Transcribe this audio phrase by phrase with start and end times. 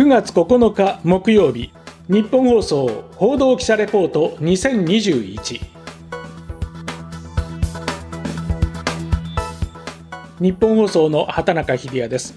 [0.00, 1.74] 9月9日木曜日
[2.08, 5.60] 日本放送報道記者レポート2021
[10.40, 12.34] 日本放送の畑中秀也です。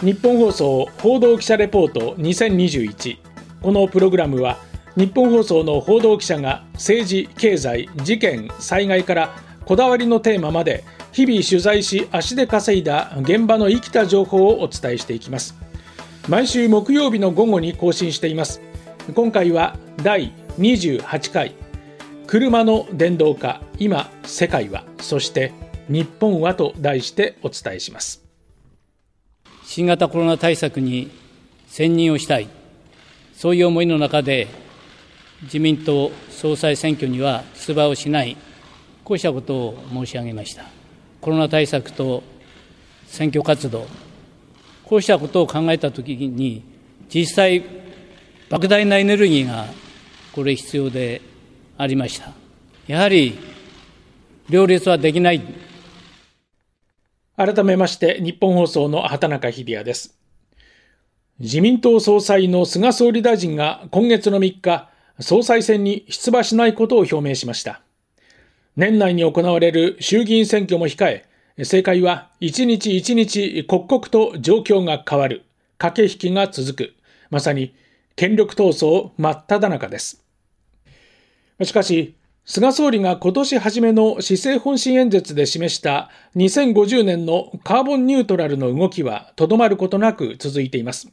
[0.00, 3.18] 日本放送報道記者レポート2021
[3.60, 4.56] このプログラムは
[4.96, 9.36] 日本放送の報道記者が政治経済事件災害から
[9.66, 10.82] こだわりのテーマまで
[11.12, 15.61] 日々取材し足で稼いだ現場の生きた情報をお伝えしていきます。
[16.28, 18.60] 毎週木曜日の午後に更新しています。
[19.12, 21.52] 今回は第28回。
[22.28, 24.84] 車の電動化今世界は。
[25.00, 25.52] そして
[25.88, 28.22] 日本はと題してお伝えします。
[29.64, 31.10] 新型コロナ対策に
[31.66, 32.48] 専任をしたい。
[33.34, 34.46] そういう思いの中で
[35.42, 38.36] 自民党総裁選挙には出馬をしない
[39.02, 40.66] こうしたことを申し上げました。
[41.20, 42.22] コロナ対策と
[43.08, 43.88] 選挙活動
[44.92, 46.62] こうしたことを考えたときに、
[47.08, 47.64] 実際、
[48.50, 49.64] 莫大なエネルギーが
[50.32, 51.22] これ必要で
[51.78, 52.34] ありました。
[52.86, 53.38] やはり、
[54.50, 55.40] 両立はできない。
[57.38, 60.14] 改めまして、日本放送の畑中秀也です。
[61.38, 67.80] 自民党総裁の菅総理大臣が今月の3日、総裁選に出馬しないことを表明しました。
[68.76, 75.44] 年内に行われる衆議院選挙も控え、正解は一日一日刻々と状況が変わる、
[75.76, 76.94] 駆け引きが続く、
[77.30, 77.74] まさに
[78.16, 80.24] 権力闘争真っ只中です。
[81.62, 82.14] しかし、
[82.44, 91.12] 菅総理が今年初めの施政方針演説で示した2050年のカーボンニュートラルの動きはとどまることなく続いています。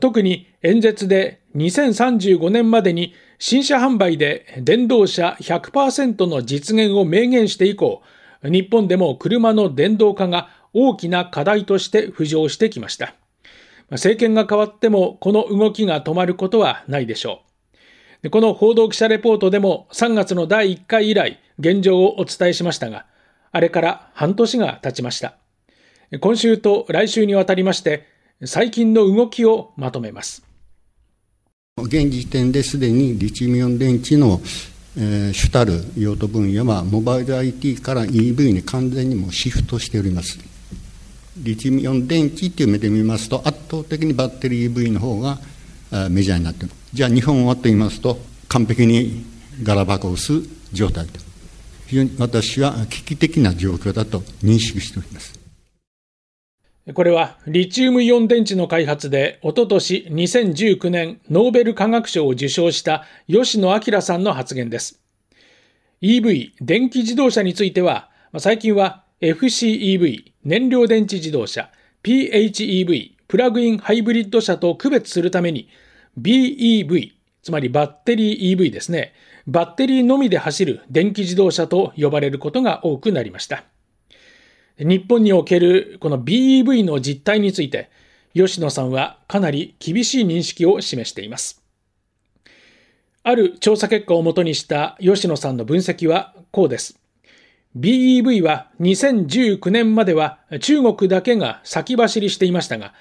[0.00, 8.02] 特に演説で2035年までに新車販売で電動車100%の実現を明言して以降、
[8.42, 13.14] 日本でも車の電動化が大きな課題として浮上してきました。
[13.90, 17.42] 政権が変わってもこの動きが止まることはないでしょ
[18.22, 18.30] う。
[18.30, 23.06] この報道記者レポートでも3月の第1回以来現状をお伝えしましたが、
[23.52, 25.36] あれから半年が経ちました。
[26.20, 28.06] 今週と来週にわたりまして
[28.44, 30.44] 最近の動きをまとめます。
[31.78, 34.40] 現時点ですでにリチウムイオン電池の
[34.98, 40.38] えー、主たる用途分野はモバイル IT から EV に完全にもシフトしております。
[41.36, 45.38] リチウムイオン電池という目で見ますと圧倒的にバッテリー EV の方が
[46.08, 48.18] メジャーになっているじゃあ日本はと言いますと
[48.48, 49.26] 完璧に
[49.62, 50.32] ガラパゴス
[50.72, 51.20] 状態と。
[51.86, 55.45] 非常に私は危機的な状況だと認識しております。
[56.94, 65.00] これはリチウムイオン電池の開発でおととし2019年ノーベル化学賞を受賞した吉野明さんの発言です。
[66.00, 68.08] EV、電気自動車については、
[68.38, 71.70] 最近は FCEV、燃料電池自動車、
[72.04, 75.68] PHEV、プラグインハイブリッド車と区別するために
[76.20, 79.12] BEV、つまりバッテリー EV ですね。
[79.48, 83.64] バッテリーのみで走る電気自動車と呼ばれることが多くなりました。
[84.78, 87.90] 日本におけるこの BEV の実態について、
[88.34, 91.62] 吉野さんはかなり厳しい認識を示しています。
[93.22, 96.98] ある調査結果をもとにした吉野さんの分析はこうです。
[97.76, 102.94] BEV は2019年までは中国だけが先走りしていましたが、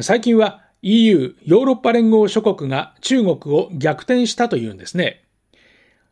[0.00, 5.24] 最近は EU、ヨーロッパ連合諸国が中国を逆転したというんですね。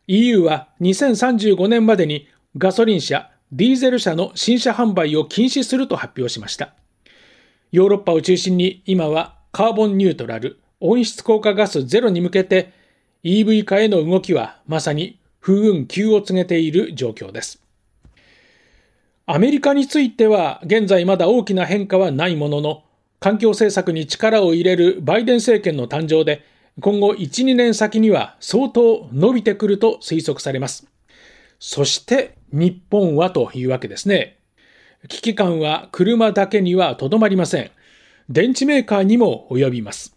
[0.07, 6.73] EU は2035年までにガソリン車、ディーゼル車の新車販売を禁止すると発表しました。
[7.71, 12.73] ヨーロッパを中心に今はカーボンニュートラル、温室効果ガスゼロに向けて
[13.23, 17.61] EV 化への動きはまさに風雲急を告げている状況です。
[19.25, 22.83] アメリカについては現在まだ大きな変化はないものの、
[23.19, 26.45] 環境政策に力を入れるバイデン政権の誕生で、
[26.79, 30.87] 今後1、2年先には相当伸びてくると推測されます。
[31.59, 34.37] そして日本はというわけですね。
[35.07, 37.71] 危機感は車だけにはとどまりません。
[38.29, 40.13] 電池メーカーにも及びます。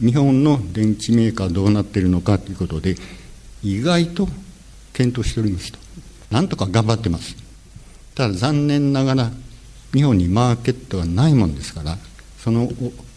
[0.00, 2.96] 日本の電池メーカーどうなっているのかということで、
[3.62, 4.28] 意外と
[4.92, 5.78] 検討しておりますと。
[6.30, 7.36] なんとか頑張ってます。
[8.14, 9.30] ただ残念ながら、
[9.94, 11.98] 日本にマーケットがないもんですから、
[12.38, 12.68] その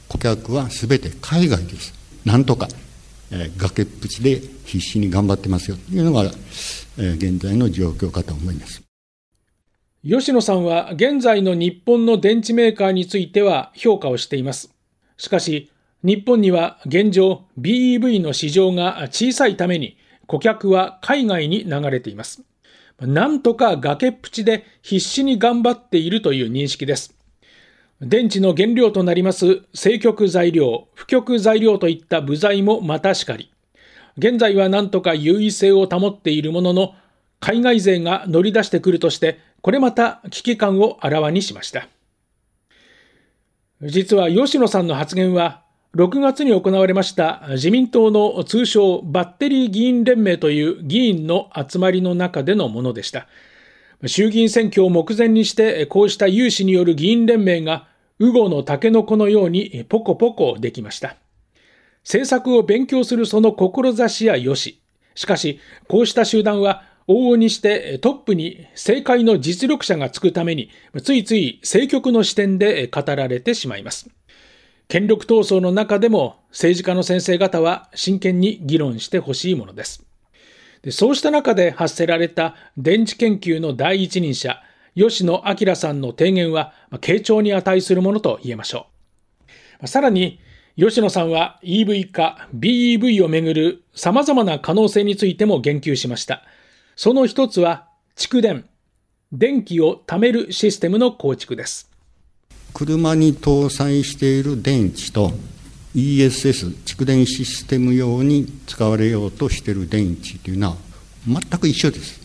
[0.08, 1.94] 顧客はすべて海外です。
[2.24, 2.68] なんとか、
[3.38, 6.32] えー、崖っぷちで必死に頑張ってますよというのが
[6.98, 8.82] え、現在の状況かと思います。
[10.04, 14.74] 吉野さんは現在の日本の電池メーカーについては評価をしています。
[15.18, 15.72] しかし、
[16.04, 19.98] 日本には現状 BEV の市場が小さいために
[20.28, 22.44] 顧客は海外に流れています。
[23.00, 27.16] なんとか崖っぷちで必死に頑張っているという認識です。
[28.06, 33.52] 電池の原料となります正極材料、不極材料といった部材もまたしかり。
[34.20, 36.94] 現在は何とか優位性を保っているものの、
[37.40, 41.88] 海外勢が乗り出してくるとして、これまた危機感をあらわにしました。
[43.82, 45.64] 実は吉野さんの発言は、
[45.96, 53.28] 6月に行われました自民党の通称バッテリー議員連盟という議員の集まりの中でのものでした。
[54.06, 57.88] 衆議院選挙を目前にして、こうした有志による議員連盟が、
[58.20, 61.18] ウゴのタケノコのようにポコポコできました。
[62.04, 64.80] 政策を勉強するその志やよし。
[65.16, 70.70] しかし、こうした集団は、往々にしてトップに政界の実力者がつくために、
[71.04, 74.10] ついつい政局の視点で語られてしまいます。
[74.88, 80.04] 権力闘争の中でも政治家の先生方は真剣に議論してほしいものです。
[80.92, 84.62] そうした中で発せられた電池研究の第一人者、
[84.96, 88.88] 吉野明さんの提言は、傾聴に値するものと言えましょ
[89.82, 89.88] う。
[89.88, 90.40] さらに、
[90.78, 96.44] 吉野さんは EV 化、BEV をめぐる様々な可能性についても言及しました。
[96.96, 98.66] その一つは、蓄電、
[99.32, 101.90] 電気を貯めるシステムの構築です。
[102.74, 105.32] 車に搭載している電池と
[105.96, 110.78] ESS、蓄電システム用に使われようとしている電池というのは
[111.26, 112.25] 全く一緒です。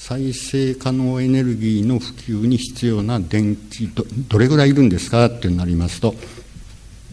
[0.00, 6.14] 再生可能エネルギーの普及に必要な電池ど、どれぐらいいるんですかってなりますと、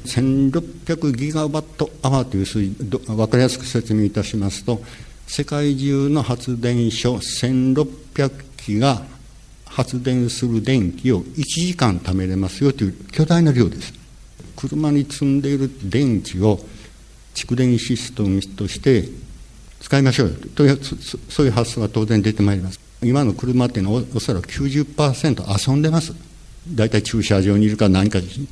[0.06, 4.82] 1600ギガワットアワーという数字、分かりやすく説明いたしますと、
[5.28, 9.04] 世界中の発電所1600機が
[9.66, 13.94] 発電する電気を1時間貯めれますよという巨大な量です。
[14.56, 16.62] 車に積んでいる電池を
[17.36, 19.27] 蓄電システムとして
[19.80, 22.80] 使いましょうよというそういう発想が当然出てまいります。
[23.04, 26.14] 今の車っていうのはおそらく90%遊んでます。
[26.74, 28.48] 大体駐車場にいるか何かですね。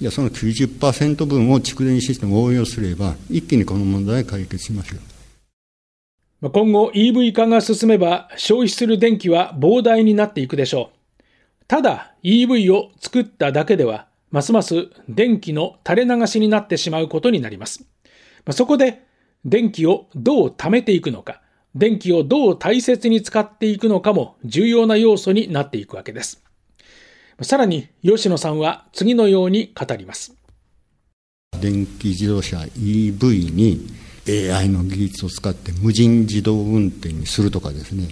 [0.00, 6.50] いや、その90%分を蓄電システムを応用すれば、一気にこの問題解決しましょう。
[6.50, 11.22] 今後 EV 化が進めば消費する電気は膨大になっていくでしょう。
[11.66, 17.86] ただ EV を作っただけではますます電気の垂れ流しになってしまうことになります。
[18.50, 19.03] そこで
[19.44, 21.40] 電気をどう貯めていくのか、
[21.74, 26.42] 電気をどう大切に使っていくのかも重要な要素になっていくわけです。
[27.42, 30.34] さらに吉野さんは次のように語ります。
[31.60, 33.86] 電気自動車 EV に
[34.28, 38.08] AI の技術を使って無人自動運転にするとかですね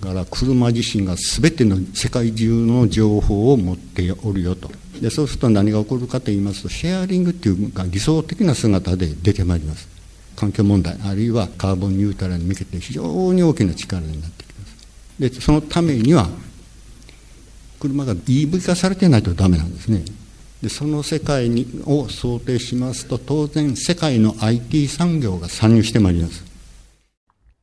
[0.00, 4.70] だから車自身が全ての世界中の情報を持っておるよと
[5.00, 9.88] でそうすると何が起こるかと言いますとシェアリングっていうか理想的な姿で出てまいります
[10.40, 14.76] 環境問題あるいはカーボンニュートラルに向けて非常に大きな力になってきます。
[15.18, 16.30] でそのためには
[17.78, 20.02] 車が EV 化されてないとダメなんですね。
[20.62, 26.42] でその世界にを想定しますと当然世界の IT 産業が参入してまいります。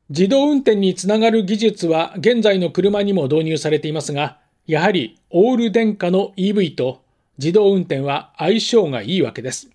[0.08, 4.38] 自動運転につながる技術は現在の車にも導入されていますが
[4.68, 7.02] やはりオール電化の EV と
[7.38, 9.68] 自動運転は相性がいいわけです。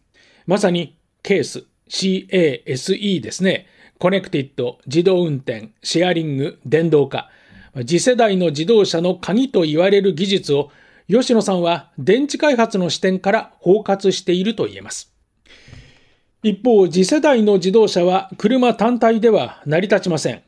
[0.48, 1.66] まさにケース。
[1.90, 3.68] CASE ですね
[4.00, 7.30] コネクティッド自動運転シェアリング電動化
[7.86, 10.72] 次世代の自動車の鍵と言われる技術を
[11.10, 15.12] 吉野さんは電池開発の視点から包括していると言えます。
[16.44, 20.44] 一方、次世代の自動車は車単体では成り立ちません。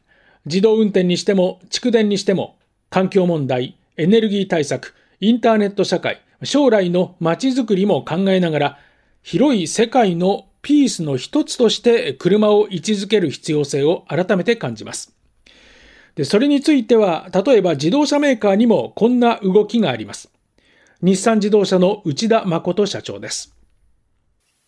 [0.46, 2.58] 自動運転にしても蓄電にしても
[2.90, 8.80] 環境問題、エネルギー対策、インターネット社会、将来の街づくりも考えながら
[9.24, 15.14] 広い世界のピースの一つとして車を位置づける必要性を改めて感じます。
[16.16, 20.32] で、それについては、例えば自動車メーカーにもこんな動きがあります。
[21.04, 23.54] 日産自動車の内田誠社長です。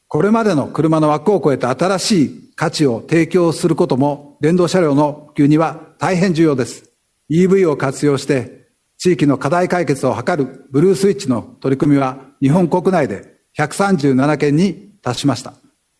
[0.07, 6.91] これまでの車の枠を超えた新しい価値を提供することも電動車両の普及には大変重要です。
[7.31, 8.67] EV を活用して
[8.99, 15.53] 地域の課題解決を図るブルースイッチの取り組みは日本国内で137件に達しました。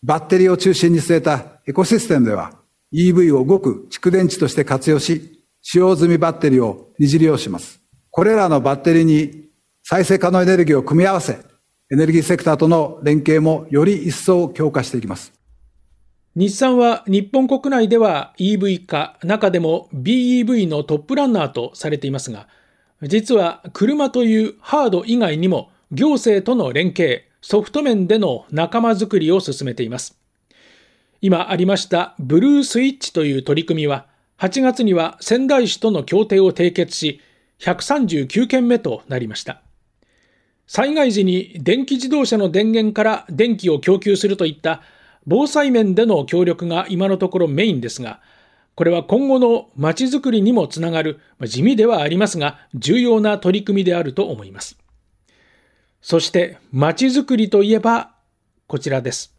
[0.04, 2.54] バッテリーを中心に据えたエコシステムでは
[2.94, 7.82] EV を動く蓄電池として活用し、使用済みバッテリーを二次利用します。
[8.12, 9.50] これらのバッテリーに
[9.84, 11.40] 再生可能エネルギーを組み合わせ、
[11.92, 15.34] エネルギーセクターとの連携もより一層強化していきます。
[16.36, 22.48] 日産は日本国内では EV 化、中でも BEV のトップランナーとされていますが、
[23.02, 30.18] 実は車というハード以外にも行政との連携、ソフト面での仲間づくりを進めています。
[31.22, 34.06] 今ありましたブルースイッチという取り組みは、
[34.40, 37.22] 8月には仙台市との協定を締結し、
[37.60, 39.62] 139件目となりました。
[40.68, 44.82] 災害時に電気自動車の電源から電気を供給するといった
[45.26, 48.22] 防災面での協力が今のところメインですが、
[48.76, 54.78] これは今後のまちづくりにもつながる、地味ではありますが、重要な取り組みであると思います。
[56.02, 58.12] そして、まちづくりといえば、
[58.68, 59.34] こちらです。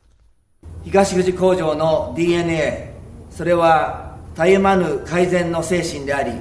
[0.84, 2.94] 東口工場の DNA、
[3.30, 6.32] それはたゆまぬ改善の精神であり、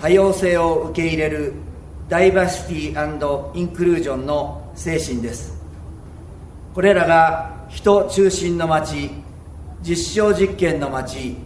[0.00, 1.54] 多様性を受け入れる
[2.08, 5.56] ダイバーシティインクルージョンの精神です
[6.74, 9.10] これらが人中心の街
[9.82, 11.36] 実証実験の街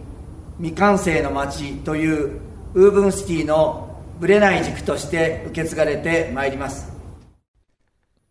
[0.57, 2.39] 未完成の街という
[2.73, 6.90] ウーブンシティのぶれない軸として受け継がれてまいります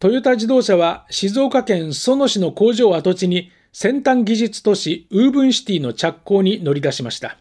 [0.01, 7.37] トヨタ自動車は静岡県裾野市の工場跡地に先端技術都市ウーブンシティの着工に乗り出しました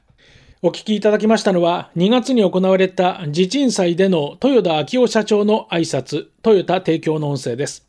[0.62, 7.88] お聞きいただきましたのは、2月に行われた地鎮祭での豊田章男社長の挨拶、トヨタ提供の音声です。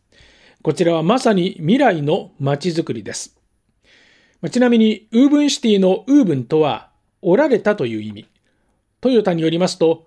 [0.62, 3.36] こちらはまさに未来の街づくりです。
[4.52, 6.90] ちなみに、ウーブンシティのウーブンとは、
[7.22, 8.26] 織られたという意味。
[9.00, 10.06] トヨタによりますと、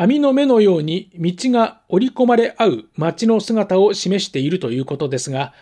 [0.00, 5.52] 網の目のように道が織り込まれ合う街の姿を示しているということですが、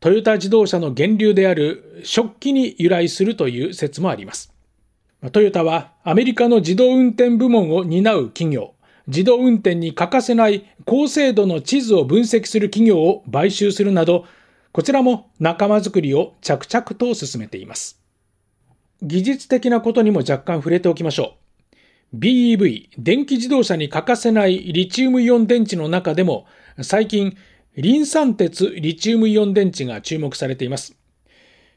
[0.00, 4.52] トヨタ自動車の源流である食器に由来するという説もあります。
[5.30, 8.74] トヨタはアメリカの自動運転部門を担う企業、
[9.06, 14.24] 自動運転に欠かせない高精度の地図を分析する企業を買収するなど、
[14.72, 18.02] こちらも仲間づくりを着々と進めています。
[19.02, 21.47] 技術的なことにも若干触れておきましょう。
[22.14, 26.46] BEV、電気自動車に欠かせないリチウムイオン電池の中でも、
[26.80, 27.36] 最近、
[27.76, 30.96] リン酸鉄リチウムイオン電池が注目されています。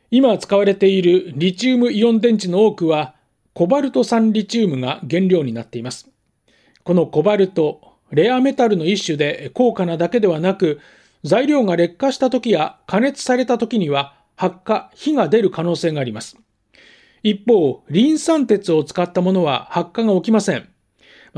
[0.09, 3.15] 今使われているリチウムイオン電池の多くは、
[3.53, 6.09] コバルト酸リチウムが原料になっています。
[6.85, 10.79] このコバルト、レアメタルの一種で高価なだけではなく、
[11.25, 16.37] 材料が劣化した時や加熱された時には発火、火が出る可能性があります。
[17.23, 20.67] 一方、リン酸鉄を使ったものは発火が起きません。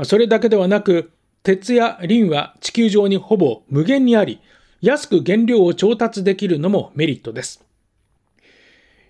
[0.04, 1.10] それだけではなく、
[1.42, 4.40] 鉄やリンは地球上にほぼ無限にあり、
[4.80, 7.64] 安く原料を調達できるのもメリットです。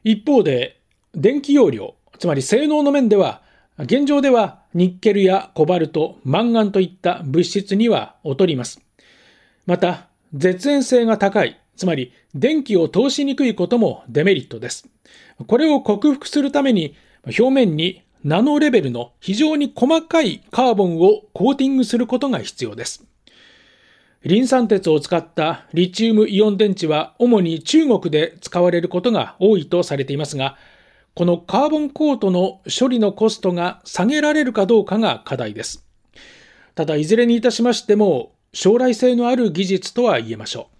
[0.02, 0.80] 一方で、
[1.14, 3.42] 電気容量、つまり性能の面では、
[3.78, 8.80] 現状ではニッケルやコバルト、マンガンといった物質には劣ります。
[9.66, 14.88] また、絶縁性が高い、つまり電気を通しにくいこともデメリットです。
[15.46, 16.94] これを克服するために、
[17.26, 23.04] 表面にナノレベルの非常に細かいカーボンをコーティングすることが必要です。
[24.24, 30.56] リン酸鉄を使ったリチウムイオン電池は主に中国で使われることが多いとされていますが、
[31.14, 35.84] このカーボンコートの処理のコストが下げられるかどうかが課題です。
[36.74, 40.73] ただ、いずれにいたしましても、将来性のある技術とは言えましょう。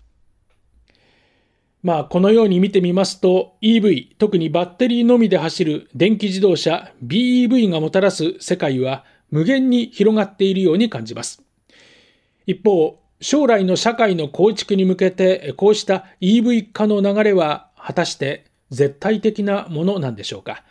[1.84, 11.42] まあ、このように見てみますと、EV、特にバッテリーのみで走る電気自動車 BEV がもたらす世界は無限に広がっているように感じます。
[12.46, 20.64] 一方、将来の社会の構築に向けて、こうした EV 化の流れは果たして絶対的なものなんでしょうか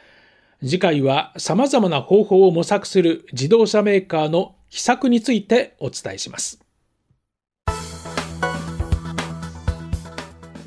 [0.62, 6.62] 次回は様々な方法を模索する自動車メーカーの秘策についてお伝えします。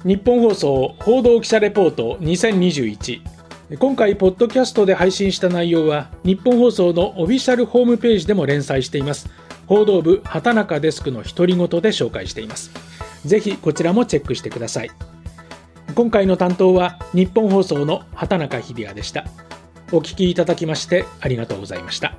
[0.04, 3.20] 日本放送報道記者レポート2021
[3.78, 9.28] 今回ポッドキャストで配信した内容は日本放送のオフィシャルホームページでも連載しています。
[9.66, 12.70] 報道部畑中デスクの独り言で紹介しています。
[13.24, 14.90] ぜひこちらもチェックしてください。
[15.96, 19.24] 今回の担当は日本放送の畑中秀也でした。
[19.90, 22.14] お聞きいただきましてありがとうございました。